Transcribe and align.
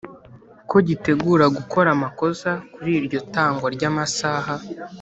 Ko 0.69 0.77
gitegura 0.87 1.45
gukora 1.57 1.89
amakosa 1.95 2.49
kuri 2.73 2.91
iryo 2.99 3.19
tangwa 3.33 3.67
ry’amasaha 3.75 4.53